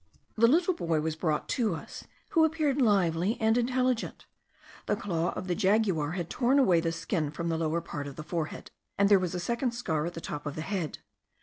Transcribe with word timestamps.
The 0.35 0.47
little 0.47 0.73
boy 0.73 0.99
was 0.99 1.15
brought 1.15 1.47
to 1.49 1.75
us, 1.75 2.05
who 2.31 2.43
appeared 2.43 2.81
lively 2.81 3.39
and 3.39 3.55
intelligent. 3.55 4.25
The 4.87 4.95
claw 4.95 5.29
of 5.33 5.45
the 5.45 5.53
jaguar 5.53 6.13
had 6.13 6.27
torn 6.27 6.57
away 6.57 6.79
the 6.79 6.91
skin 6.91 7.29
from 7.29 7.49
the 7.49 7.57
lower 7.59 7.81
part 7.81 8.07
of 8.07 8.15
the 8.15 8.23
forehead, 8.23 8.71
and 8.97 9.09
there 9.09 9.19
was 9.19 9.35
a 9.35 9.39
second 9.39 9.73
scar 9.75 10.07
at 10.07 10.15
the 10.15 10.19
top 10.21 10.47
of 10.47 10.55
the 10.55 10.63
head. 10.63 10.97